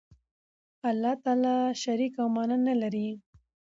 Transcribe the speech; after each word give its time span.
الله 0.89 1.13
تعالی 1.23 1.55
شریک 1.83 2.13
او 2.21 2.27
ماننده 2.35 2.63
نه 2.67 2.73
لری 2.81 3.07